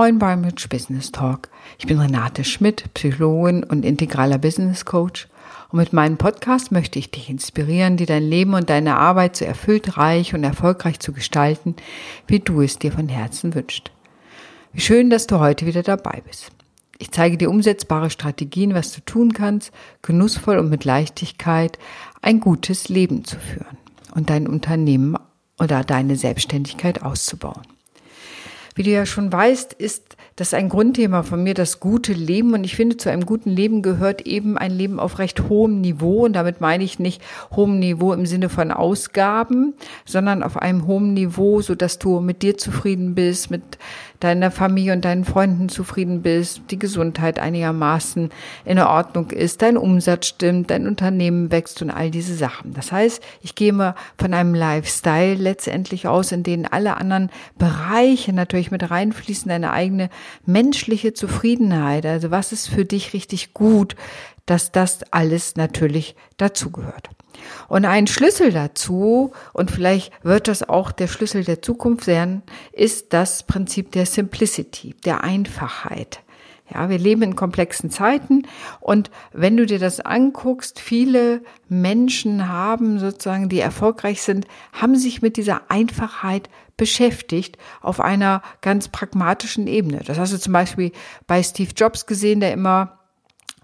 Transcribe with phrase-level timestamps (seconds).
[0.00, 1.48] Moin beim Rich Business Talk.
[1.76, 5.26] Ich bin Renate Schmidt, Psychologin und integraler Business Coach.
[5.70, 9.44] Und mit meinem Podcast möchte ich dich inspirieren, dir dein Leben und deine Arbeit so
[9.44, 11.74] erfüllt, reich und erfolgreich zu gestalten,
[12.28, 13.90] wie du es dir von Herzen wünschst.
[14.72, 16.52] Wie schön, dass du heute wieder dabei bist.
[16.98, 21.76] Ich zeige dir umsetzbare Strategien, was du tun kannst, genussvoll und mit Leichtigkeit
[22.22, 23.78] ein gutes Leben zu führen
[24.14, 25.16] und dein Unternehmen
[25.58, 27.77] oder deine Selbstständigkeit auszubauen.
[28.78, 32.54] Wie du ja schon weißt, ist das ein Grundthema von mir, das gute Leben.
[32.54, 36.26] Und ich finde, zu einem guten Leben gehört eben ein Leben auf recht hohem Niveau.
[36.26, 37.20] Und damit meine ich nicht
[37.50, 39.74] hohem Niveau im Sinne von Ausgaben,
[40.04, 43.78] sondern auf einem hohen Niveau, so dass du mit dir zufrieden bist, mit
[44.20, 48.30] deiner Familie und deinen Freunden zufrieden bist, die Gesundheit einigermaßen
[48.64, 52.74] in Ordnung ist, dein Umsatz stimmt, dein Unternehmen wächst und all diese Sachen.
[52.74, 58.32] Das heißt, ich gehe mal von einem Lifestyle letztendlich aus, in den alle anderen Bereiche
[58.32, 60.10] natürlich mit reinfließen, deine eigene
[60.46, 62.06] menschliche Zufriedenheit.
[62.06, 63.96] Also was ist für dich richtig gut,
[64.46, 67.10] dass das alles natürlich dazugehört.
[67.68, 73.12] Und ein Schlüssel dazu, und vielleicht wird das auch der Schlüssel der Zukunft sein, ist
[73.12, 76.20] das Prinzip der Simplicity, der Einfachheit.
[76.72, 78.42] Ja, wir leben in komplexen Zeiten
[78.80, 81.40] und wenn du dir das anguckst, viele
[81.70, 88.88] Menschen haben sozusagen, die erfolgreich sind, haben sich mit dieser Einfachheit beschäftigt auf einer ganz
[88.88, 90.00] pragmatischen Ebene.
[90.06, 90.92] Das hast du zum Beispiel
[91.26, 92.98] bei Steve Jobs gesehen, der immer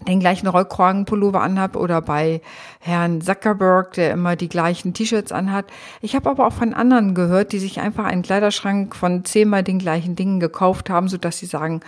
[0.07, 2.41] den gleichen Rollkragenpullover anhab oder bei
[2.79, 5.67] Herrn Zuckerberg, der immer die gleichen T-Shirts anhat.
[6.01, 9.79] Ich habe aber auch von anderen gehört, die sich einfach einen Kleiderschrank von zehnmal den
[9.79, 11.79] gleichen Dingen gekauft haben, so dass sie sagen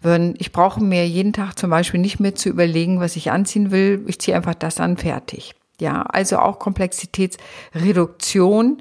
[0.00, 3.72] würden, ich brauche mir jeden Tag zum Beispiel nicht mehr zu überlegen, was ich anziehen
[3.72, 4.04] will.
[4.06, 5.56] Ich ziehe einfach das an, fertig.
[5.80, 8.80] Ja, also auch Komplexitätsreduktion.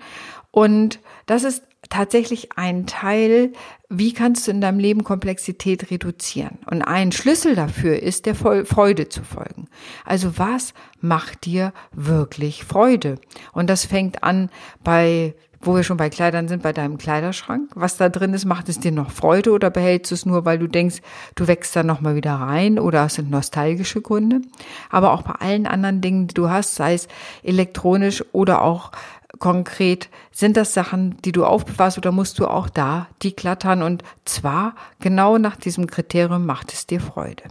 [0.52, 3.54] Und das ist tatsächlich ein Teil,
[3.90, 6.60] wie kannst du in deinem Leben Komplexität reduzieren?
[6.70, 9.68] Und ein Schlüssel dafür ist der Freude zu folgen.
[10.06, 13.20] Also was macht dir wirklich Freude?
[13.54, 14.50] Und das fängt an
[14.84, 17.72] bei wo wir schon bei Kleidern sind, bei deinem Kleiderschrank.
[17.76, 20.60] Was da drin ist, macht es dir noch Freude oder behältst du es nur, weil
[20.60, 20.98] du denkst,
[21.36, 24.42] du wächst da nochmal wieder rein oder es sind nostalgische Gründe.
[24.90, 27.08] Aber auch bei allen anderen Dingen, die du hast, sei es
[27.44, 28.92] elektronisch oder auch
[29.40, 34.04] konkret, sind das Sachen, die du aufbewahrst oder musst du auch da die klattern und
[34.26, 37.44] zwar genau nach diesem Kriterium macht es dir Freude.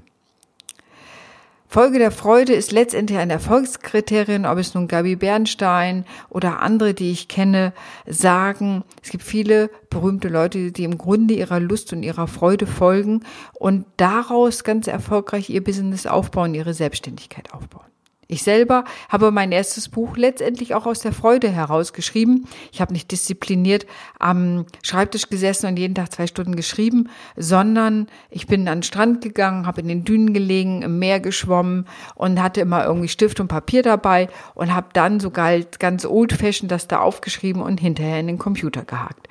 [1.68, 7.10] Folge der Freude ist letztendlich ein Erfolgskriterium, ob es nun Gabi Bernstein oder andere, die
[7.10, 7.72] ich kenne,
[8.06, 8.84] sagen.
[9.02, 13.84] Es gibt viele berühmte Leute, die im Grunde ihrer Lust und ihrer Freude folgen und
[13.96, 17.84] daraus ganz erfolgreich ihr Business aufbauen, ihre Selbstständigkeit aufbauen.
[18.28, 22.48] Ich selber habe mein erstes Buch letztendlich auch aus der Freude heraus geschrieben.
[22.72, 23.86] Ich habe nicht diszipliniert
[24.18, 29.20] am Schreibtisch gesessen und jeden Tag zwei Stunden geschrieben, sondern ich bin an den Strand
[29.20, 33.46] gegangen, habe in den Dünen gelegen, im Meer geschwommen und hatte immer irgendwie Stift und
[33.46, 38.38] Papier dabei und habe dann sogar ganz old-fashioned das da aufgeschrieben und hinterher in den
[38.38, 39.28] Computer gehakt.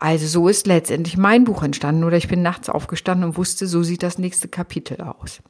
[0.00, 3.82] Also so ist letztendlich mein Buch entstanden oder ich bin nachts aufgestanden und wusste, so
[3.82, 5.40] sieht das nächste Kapitel aus.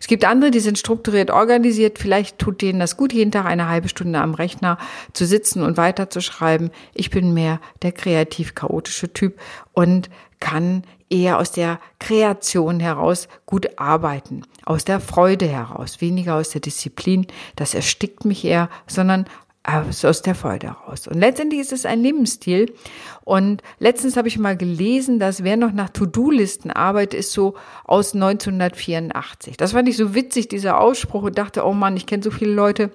[0.00, 1.98] Es gibt andere, die sind strukturiert organisiert.
[1.98, 4.78] Vielleicht tut denen das gut, jeden Tag eine halbe Stunde am Rechner
[5.12, 6.70] zu sitzen und weiterzuschreiben.
[6.94, 9.38] Ich bin mehr der kreativ-chaotische Typ
[9.72, 10.10] und
[10.40, 16.60] kann eher aus der Kreation heraus gut arbeiten, aus der Freude heraus, weniger aus der
[16.60, 17.26] Disziplin.
[17.54, 19.26] Das erstickt mich eher, sondern
[19.66, 21.08] aus der Freude heraus.
[21.08, 22.72] Und letztendlich ist es ein Lebensstil.
[23.24, 27.54] Und letztens habe ich mal gelesen, dass wer noch nach To-Do-Listen arbeitet, ist so
[27.84, 29.56] aus 1984.
[29.56, 32.52] Das fand ich so witzig, dieser Ausspruch, und dachte, oh Mann, ich kenne so viele
[32.52, 32.90] Leute,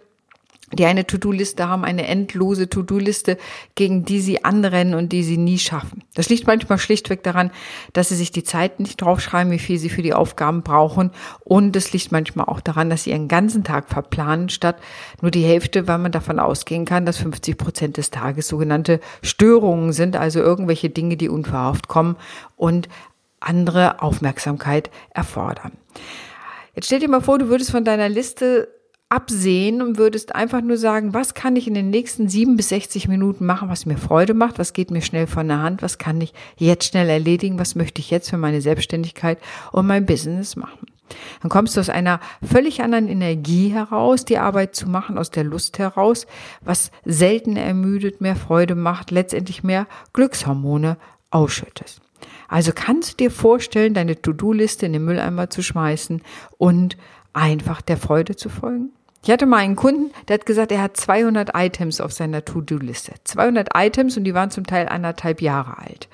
[0.73, 3.37] die eine To-Do-Liste haben, eine endlose To-Do-Liste,
[3.75, 6.03] gegen die sie anrennen und die sie nie schaffen.
[6.13, 7.51] Das liegt manchmal schlichtweg daran,
[7.93, 11.11] dass sie sich die Zeit nicht draufschreiben, wie viel sie für die Aufgaben brauchen.
[11.43, 14.77] Und es liegt manchmal auch daran, dass sie ihren ganzen Tag verplanen, statt
[15.21, 19.93] nur die Hälfte, weil man davon ausgehen kann, dass 50 Prozent des Tages sogenannte Störungen
[19.93, 22.15] sind, also irgendwelche Dinge, die unverhofft kommen
[22.55, 22.87] und
[23.39, 25.71] andere Aufmerksamkeit erfordern.
[26.75, 28.69] Jetzt stell dir mal vor, du würdest von deiner Liste
[29.11, 33.09] absehen und würdest einfach nur sagen, was kann ich in den nächsten sieben bis 60
[33.09, 36.21] Minuten machen, was mir Freude macht, was geht mir schnell von der Hand, was kann
[36.21, 39.37] ich jetzt schnell erledigen, was möchte ich jetzt für meine Selbstständigkeit
[39.73, 40.87] und mein Business machen.
[41.41, 45.43] Dann kommst du aus einer völlig anderen Energie heraus, die Arbeit zu machen, aus der
[45.43, 46.25] Lust heraus,
[46.61, 50.95] was selten ermüdet, mehr Freude macht, letztendlich mehr Glückshormone
[51.31, 51.99] ausschüttest.
[52.47, 56.21] Also kannst du dir vorstellen, deine To-Do-Liste in den Mülleimer zu schmeißen
[56.57, 56.95] und
[57.33, 58.91] einfach der Freude zu folgen?
[59.23, 63.13] Ich hatte mal einen Kunden, der hat gesagt, er hat 200 Items auf seiner To-Do-Liste.
[63.23, 66.09] 200 Items und die waren zum Teil anderthalb Jahre alt.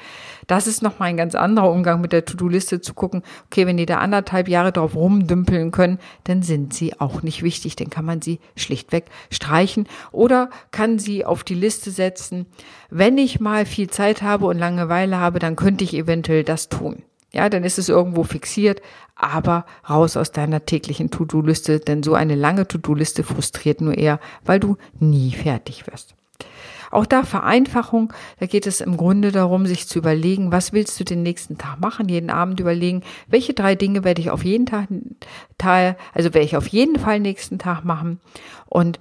[0.48, 3.86] Das ist nochmal ein ganz anderer Umgang mit der To-Do-Liste zu gucken, okay, wenn die
[3.86, 7.78] da anderthalb Jahre drauf rumdümpeln können, dann sind sie auch nicht wichtig.
[7.78, 12.46] Dann kann man sie schlichtweg streichen oder kann sie auf die Liste setzen.
[12.90, 17.04] Wenn ich mal viel Zeit habe und Langeweile habe, dann könnte ich eventuell das tun.
[17.34, 18.82] Ja, dann ist es irgendwo fixiert,
[19.16, 24.60] aber raus aus deiner täglichen To-Do-Liste, denn so eine lange To-Do-Liste frustriert nur eher, weil
[24.60, 26.16] du nie fertig wirst.
[26.90, 31.04] Auch da Vereinfachung, da geht es im Grunde darum, sich zu überlegen, was willst du
[31.04, 34.88] den nächsten Tag machen, jeden Abend überlegen, welche drei Dinge werde ich auf jeden Tag,
[36.14, 38.22] also werde ich auf jeden Fall nächsten Tag machen
[38.68, 39.00] und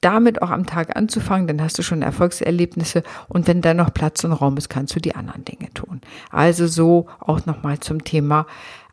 [0.00, 4.24] damit auch am Tag anzufangen, dann hast du schon Erfolgserlebnisse und wenn dann noch Platz
[4.24, 6.00] und Raum ist, kannst du die anderen Dinge tun.
[6.30, 8.46] Also so auch nochmal zum Thema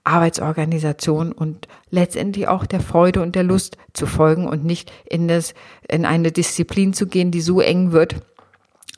[0.04, 5.54] Arbeitsorganisation und letztendlich auch der Freude und der Lust zu folgen und nicht in das,
[5.90, 8.16] in eine Disziplin zu gehen, die so eng wird,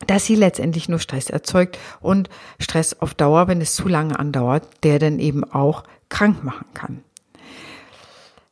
[0.05, 4.67] dass sie letztendlich nur Stress erzeugt und Stress auf Dauer, wenn es zu lange andauert,
[4.83, 7.03] der dann eben auch krank machen kann.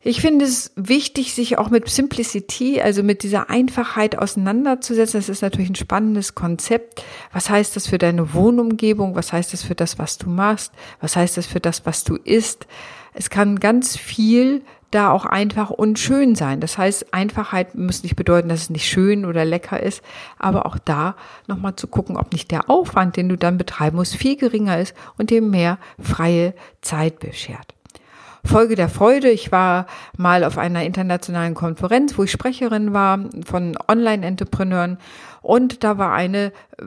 [0.08, 5.20] Ich finde es wichtig, sich auch mit Simplicity, also mit dieser Einfachheit auseinanderzusetzen.
[5.20, 7.04] Das ist natürlich ein spannendes Konzept.
[7.34, 9.16] Was heißt das für deine Wohnumgebung?
[9.16, 10.74] Was heißt das für das, was du machst?
[11.02, 12.68] Was heißt das für das, was du isst?
[13.16, 14.62] Es kann ganz viel
[14.92, 16.60] da auch einfach und schön sein.
[16.60, 20.04] Das heißt, Einfachheit muss nicht bedeuten, dass es nicht schön oder lecker ist,
[20.38, 21.16] aber auch da
[21.48, 24.94] nochmal zu gucken, ob nicht der Aufwand, den du dann betreiben musst, viel geringer ist
[25.18, 27.75] und dir mehr freie Zeit beschert.
[28.46, 29.30] Folge der Freude.
[29.30, 29.88] Ich war
[30.18, 34.98] mal auf einer internationalen Konferenz, wo ich Sprecherin war von Online-Entrepreneuren
[35.42, 36.86] und da war eine äh,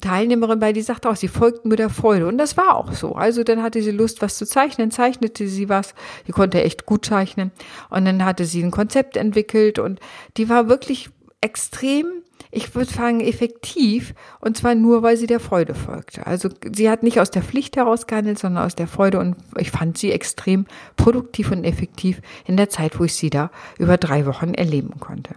[0.00, 2.26] Teilnehmerin bei, die sagte auch, sie folgten mir der Freude.
[2.26, 3.14] Und das war auch so.
[3.14, 5.94] Also dann hatte sie Lust, was zu zeichnen, zeichnete sie was.
[6.26, 7.52] Die konnte echt gut zeichnen.
[7.88, 10.00] Und dann hatte sie ein Konzept entwickelt und
[10.36, 11.10] die war wirklich
[11.40, 12.06] extrem
[12.50, 16.26] ich würde sagen, effektiv und zwar nur, weil sie der Freude folgte.
[16.26, 19.70] Also sie hat nicht aus der Pflicht heraus gehandelt, sondern aus der Freude und ich
[19.70, 20.66] fand sie extrem
[20.96, 25.34] produktiv und effektiv in der Zeit, wo ich sie da über drei Wochen erleben konnte.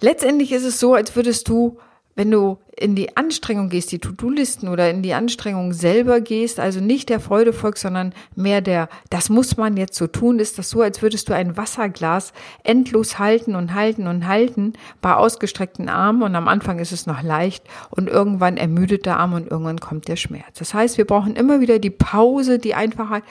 [0.00, 1.78] Letztendlich ist es so, als würdest du
[2.14, 6.80] wenn du in die Anstrengung gehst, die To-Do-Listen oder in die Anstrengung selber gehst, also
[6.80, 10.70] nicht der Freude folgst, sondern mehr der, das muss man jetzt so tun, ist das
[10.70, 12.32] so, als würdest du ein Wasserglas
[12.64, 14.72] endlos halten und halten und halten
[15.02, 19.34] bei ausgestreckten Armen und am Anfang ist es noch leicht und irgendwann ermüdet der Arm
[19.34, 20.58] und irgendwann kommt der Schmerz.
[20.58, 23.22] Das heißt, wir brauchen immer wieder die Pause, die Einfachheit,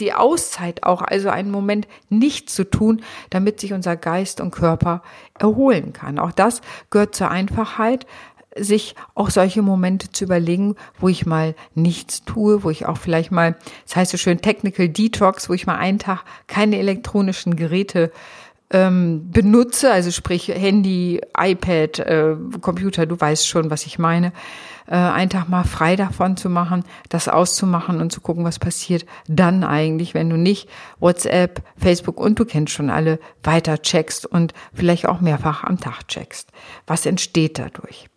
[0.00, 5.02] die Auszeit auch, also einen Moment nichts zu tun, damit sich unser Geist und Körper
[5.38, 6.18] erholen kann.
[6.18, 8.06] Auch das gehört zur Einfachheit
[8.58, 13.32] sich auch solche Momente zu überlegen, wo ich mal nichts tue, wo ich auch vielleicht
[13.32, 18.10] mal, das heißt so schön Technical Detox, wo ich mal einen Tag keine elektronischen Geräte
[18.70, 24.32] ähm, benutze, also sprich Handy, iPad, äh, Computer, du weißt schon, was ich meine,
[24.88, 29.06] äh, einen Tag mal frei davon zu machen, das auszumachen und zu gucken, was passiert
[29.28, 30.68] dann eigentlich, wenn du nicht
[30.98, 36.08] WhatsApp, Facebook und du kennst schon alle weiter checkst und vielleicht auch mehrfach am Tag
[36.08, 36.50] checkst.
[36.86, 38.08] Was entsteht dadurch?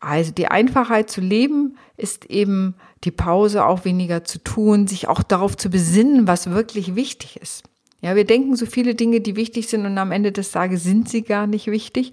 [0.00, 2.74] Also die Einfachheit zu leben ist eben
[3.04, 7.64] die Pause auch weniger zu tun, sich auch darauf zu besinnen, was wirklich wichtig ist.
[8.00, 11.08] Ja, wir denken so viele Dinge, die wichtig sind und am Ende des Tages sind
[11.08, 12.12] sie gar nicht wichtig.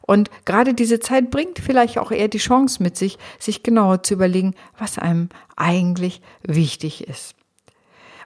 [0.00, 4.14] Und gerade diese Zeit bringt vielleicht auch eher die Chance mit sich, sich genauer zu
[4.14, 7.34] überlegen, was einem eigentlich wichtig ist.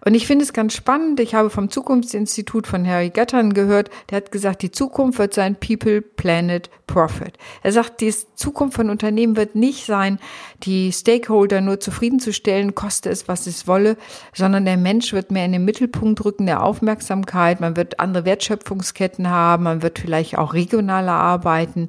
[0.04, 1.20] Und ich finde es ganz spannend.
[1.20, 3.90] Ich habe vom Zukunftsinstitut von Harry Gattern gehört.
[4.08, 7.34] Der hat gesagt, die Zukunft wird sein People, Planet, Profit.
[7.62, 10.18] Er sagt, die Zukunft von Unternehmen wird nicht sein,
[10.62, 13.96] die Stakeholder nur zufriedenzustellen, koste es, was es wolle,
[14.34, 17.60] sondern der Mensch wird mehr in den Mittelpunkt rücken der Aufmerksamkeit.
[17.60, 19.64] Man wird andere Wertschöpfungsketten haben.
[19.64, 21.88] Man wird vielleicht auch regionaler arbeiten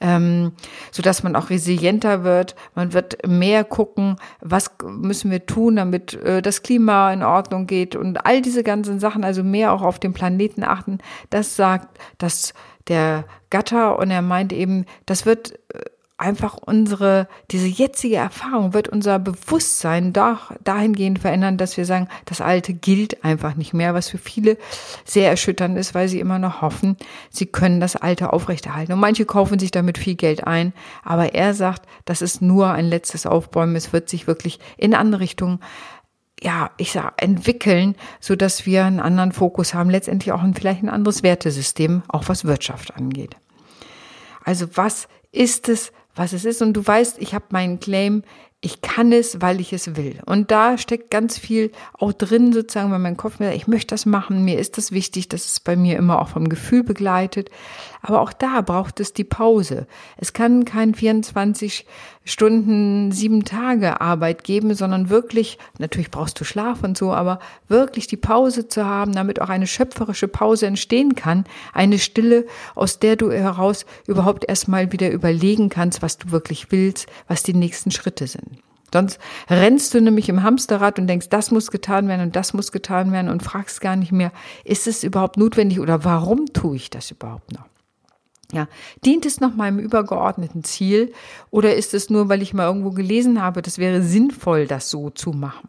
[0.00, 0.52] ähm,
[0.90, 2.54] so dass man auch resilienter wird.
[2.74, 7.96] Man wird mehr gucken, was müssen wir tun, damit äh, das Klima in Ordnung geht
[7.96, 10.98] und all diese ganzen Sachen, also mehr auch auf den Planeten achten.
[11.30, 12.54] Das sagt, dass
[12.88, 15.84] der Gatter und er meint eben, das wird äh,
[16.18, 22.40] einfach unsere, diese jetzige Erfahrung wird unser Bewusstsein doch dahingehend verändern, dass wir sagen, das
[22.40, 24.58] Alte gilt einfach nicht mehr, was für viele
[25.04, 26.96] sehr erschütternd ist, weil sie immer noch hoffen,
[27.30, 28.92] sie können das Alte aufrechterhalten.
[28.92, 30.72] Und manche kaufen sich damit viel Geld ein,
[31.04, 35.20] aber er sagt, das ist nur ein letztes Aufbäumen, es wird sich wirklich in andere
[35.20, 35.60] Richtungen
[36.40, 40.84] ja, ich sag, entwickeln, so dass wir einen anderen Fokus haben, letztendlich auch ein, vielleicht
[40.84, 43.36] ein anderes Wertesystem, auch was Wirtschaft angeht.
[44.44, 46.62] Also was ist es, was es ist.
[46.62, 48.22] Und du weißt, ich habe meinen Claim
[48.60, 50.18] ich kann es, weil ich es will.
[50.26, 53.94] Und da steckt ganz viel auch drin, sozusagen, weil mein Kopf mir sagt, ich möchte
[53.94, 57.50] das machen, mir ist das wichtig, das ist bei mir immer auch vom Gefühl begleitet.
[58.02, 59.86] Aber auch da braucht es die Pause.
[60.16, 61.86] Es kann kein 24
[62.28, 68.06] Stunden, sieben Tage Arbeit geben, sondern wirklich, natürlich brauchst du Schlaf und so, aber wirklich
[68.06, 71.44] die Pause zu haben, damit auch eine schöpferische Pause entstehen kann.
[71.72, 72.44] Eine Stille,
[72.74, 77.54] aus der du heraus überhaupt erstmal wieder überlegen kannst, was du wirklich willst, was die
[77.54, 78.58] nächsten Schritte sind.
[78.92, 79.18] Sonst
[79.48, 83.10] rennst du nämlich im Hamsterrad und denkst, das muss getan werden und das muss getan
[83.10, 84.32] werden und fragst gar nicht mehr,
[84.64, 87.64] ist es überhaupt notwendig oder warum tue ich das überhaupt noch?
[88.52, 88.66] Ja,
[89.04, 91.12] dient es noch meinem übergeordneten Ziel
[91.50, 95.10] oder ist es nur, weil ich mal irgendwo gelesen habe, das wäre sinnvoll, das so
[95.10, 95.68] zu machen?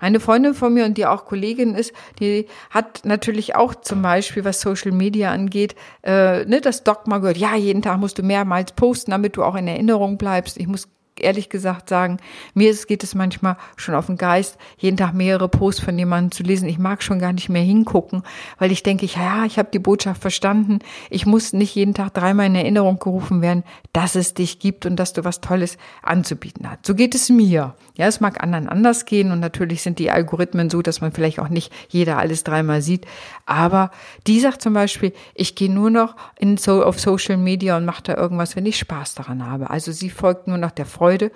[0.00, 4.44] Eine Freundin von mir und die auch Kollegin ist, die hat natürlich auch zum Beispiel,
[4.44, 8.72] was Social Media angeht, äh, ne, das Dogma gehört, ja, jeden Tag musst du mehrmals
[8.72, 10.58] posten, damit du auch in Erinnerung bleibst.
[10.58, 10.88] Ich muss
[11.20, 12.18] ehrlich gesagt sagen,
[12.54, 16.42] mir geht es manchmal schon auf den Geist, jeden Tag mehrere Posts von jemandem zu
[16.42, 16.68] lesen.
[16.68, 18.22] Ich mag schon gar nicht mehr hingucken,
[18.58, 20.80] weil ich denke, ja, ich habe die Botschaft verstanden.
[21.10, 24.96] Ich muss nicht jeden Tag dreimal in Erinnerung gerufen werden, dass es dich gibt und
[24.96, 26.86] dass du was Tolles anzubieten hast.
[26.86, 27.74] So geht es mir.
[27.96, 31.38] Ja, es mag anderen anders gehen und natürlich sind die Algorithmen so, dass man vielleicht
[31.38, 33.06] auch nicht jeder alles dreimal sieht.
[33.46, 33.92] Aber
[34.26, 38.02] die sagt zum Beispiel, ich gehe nur noch in so, auf Social Media und mache
[38.02, 39.70] da irgendwas, wenn ich Spaß daran habe.
[39.70, 41.32] Also sie folgt nur noch der Freude Freude.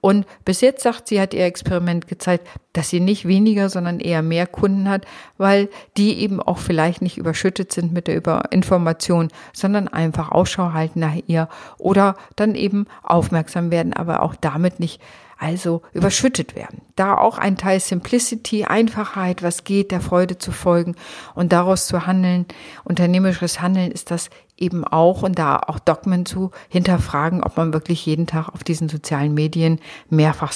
[0.00, 4.22] Und bis jetzt sagt sie, hat ihr Experiment gezeigt, dass sie nicht weniger, sondern eher
[4.22, 5.04] mehr Kunden hat,
[5.36, 11.00] weil die eben auch vielleicht nicht überschüttet sind mit der Information, sondern einfach Ausschau halten
[11.00, 15.00] nach ihr oder dann eben aufmerksam werden, aber auch damit nicht
[15.40, 16.82] also überschüttet werden.
[16.96, 20.96] Da auch ein Teil Simplicity, Einfachheit, was geht, der Freude zu folgen
[21.34, 22.44] und daraus zu handeln.
[22.84, 24.28] Unternehmerisches Handeln ist das
[24.58, 28.90] eben auch und da auch Dogmen zu hinterfragen, ob man wirklich jeden Tag auf diesen
[28.90, 30.52] sozialen Medien mehrfach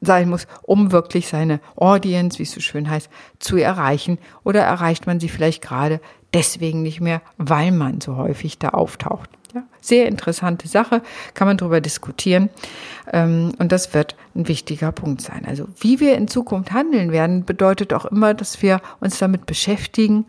[0.00, 4.18] sein muss, um wirklich seine Audience, wie es so schön heißt, zu erreichen.
[4.44, 6.00] Oder erreicht man sie vielleicht gerade
[6.32, 9.30] deswegen nicht mehr, weil man so häufig da auftaucht.
[9.54, 11.00] Ja, sehr interessante Sache,
[11.32, 12.50] kann man darüber diskutieren.
[13.10, 15.46] Ähm, und das wird ein wichtiger Punkt sein.
[15.46, 20.26] Also wie wir in Zukunft handeln werden, bedeutet auch immer, dass wir uns damit beschäftigen,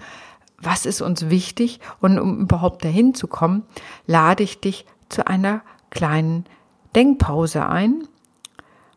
[0.62, 1.82] was ist uns wichtig.
[2.00, 3.64] Und um überhaupt dahin zu kommen,
[4.08, 6.46] lade ich dich zu einer kleinen
[6.96, 8.08] Denkpause ein.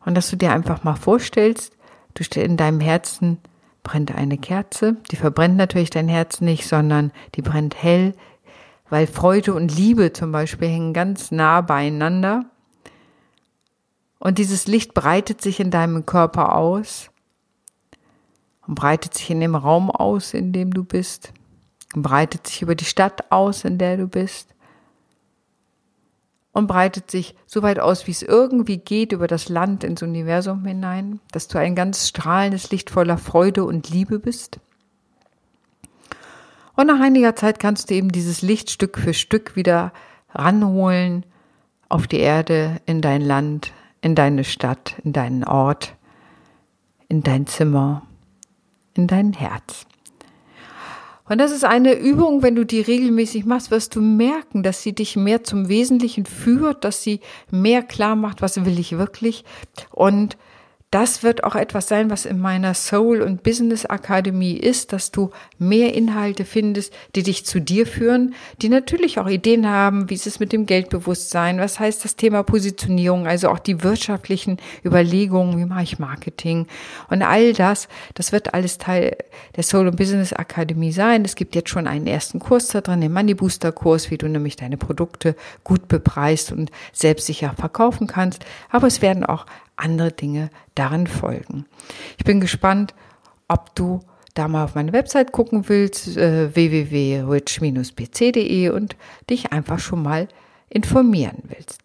[0.05, 1.77] Und dass du dir einfach mal vorstellst,
[2.15, 3.39] du in deinem Herzen
[3.83, 4.97] brennt eine Kerze.
[5.11, 8.15] Die verbrennt natürlich dein Herz nicht, sondern die brennt hell
[8.93, 12.45] weil Freude und Liebe zum Beispiel hängen ganz nah beieinander.
[14.19, 17.11] Und dieses Licht breitet sich in deinem Körper aus
[18.67, 21.33] und breitet sich in dem Raum aus, in dem du bist,
[21.95, 24.55] und breitet sich über die Stadt aus, in der du bist,
[26.53, 30.65] und breitet sich so weit aus, wie es irgendwie geht, über das Land ins Universum
[30.65, 34.61] hinein, dass du ein ganz strahlendes Licht voller Freude und Liebe bist.
[36.75, 39.93] Und nach einiger Zeit kannst du eben dieses Licht Stück für Stück wieder
[40.31, 41.25] ranholen
[41.89, 45.95] auf die Erde, in dein Land, in deine Stadt, in deinen Ort,
[47.09, 48.03] in dein Zimmer,
[48.95, 49.87] in dein Herz.
[51.33, 54.93] Und das ist eine Übung, wenn du die regelmäßig machst, wirst du merken, dass sie
[54.93, 57.21] dich mehr zum Wesentlichen führt, dass sie
[57.51, 59.43] mehr klar macht, was will ich wirklich.
[59.91, 60.37] Und
[60.93, 65.31] das wird auch etwas sein, was in meiner Soul und Business Akademie ist, dass du
[65.59, 70.27] mehr Inhalte findest, die dich zu dir führen, die natürlich auch Ideen haben, wie ist
[70.27, 75.65] es mit dem Geldbewusstsein, was heißt das Thema Positionierung, also auch die wirtschaftlichen Überlegungen, wie
[75.65, 76.67] mache ich Marketing
[77.09, 79.17] und all das, das wird alles Teil
[79.57, 81.25] der Soul und Business Akademie sein.
[81.25, 84.29] Es gibt jetzt schon einen ersten Kurs da drin, den Money Booster Kurs, wie du
[84.29, 89.47] nämlich deine Produkte gut bepreist und selbstsicher verkaufen kannst, aber es werden auch
[89.83, 91.67] andere Dinge darin folgen.
[92.19, 92.95] Ich bin gespannt,
[93.49, 94.01] ob du
[94.35, 98.97] da mal auf meine Website gucken willst, äh, www.rich-pc.de und
[99.29, 100.29] dich einfach schon mal
[100.71, 101.81] informieren willst.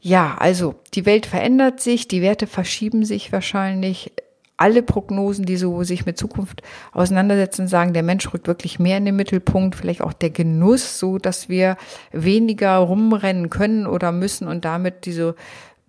[0.00, 4.10] Ja, also die Welt verändert sich, die Werte verschieben sich wahrscheinlich.
[4.58, 9.04] Alle Prognosen, die so sich mit Zukunft auseinandersetzen, sagen, der Mensch rückt wirklich mehr in
[9.04, 11.76] den Mittelpunkt, vielleicht auch der Genuss, so dass wir
[12.12, 15.34] weniger rumrennen können oder müssen und damit diese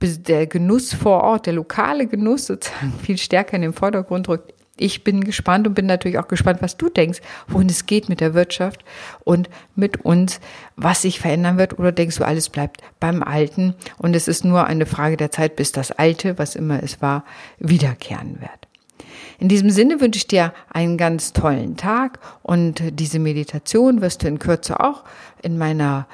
[0.04, 4.54] der Genuss vor Ort, der lokale Genuss sozusagen viel stärker in den Vordergrund rückt.
[4.76, 8.20] Ich bin gespannt und bin natürlich auch gespannt, was du denkst, wohin es geht mit
[8.20, 8.84] der Wirtschaft
[9.24, 10.40] und mit uns,
[10.76, 11.78] was sich verändern wird.
[11.78, 15.56] Oder denkst du, alles bleibt beim Alten und es ist nur eine Frage der Zeit,
[15.56, 17.24] bis das Alte, was immer es war,
[17.60, 18.68] wiederkehren wird.
[19.40, 24.28] In diesem Sinne wünsche ich dir einen ganz tollen Tag und diese Meditation wirst du
[24.28, 25.04] in Kürze auch
[25.44, 26.08] in meiner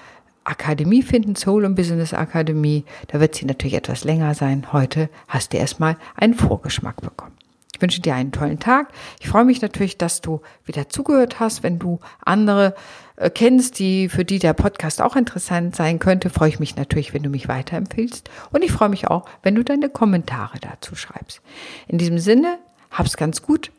[0.44, 2.86] Akademie finden, Soul und Business Akademie.
[3.08, 4.74] Da wird sie natürlich etwas länger sein.
[4.74, 7.34] Heute hast du erstmal einen Vorgeschmack bekommen.
[7.80, 8.90] Ich wünsche dir einen tollen Tag.
[9.22, 11.64] Ich freue mich natürlich, dass du wieder zugehört hast.
[11.64, 12.76] Wenn du andere
[13.16, 17.14] äh, kennst, die für die der Podcast auch interessant sein könnte, freue ich mich natürlich,
[17.14, 18.30] wenn du mich weiterempfiehlst.
[18.52, 21.42] Und ich freue mich auch, wenn du deine Kommentare dazu schreibst.
[21.88, 22.60] In diesem Sinne,
[22.92, 23.72] hab's ganz gut.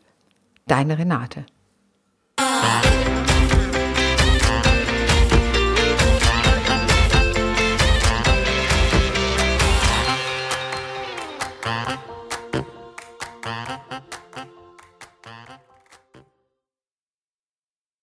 [0.65, 1.45] Deine Renate.